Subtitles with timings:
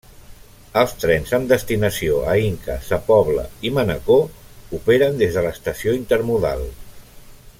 [0.79, 6.69] Els trens amb destinació a Inca, Sa Pobla i Manacor operen des de l'Estació Intermodal.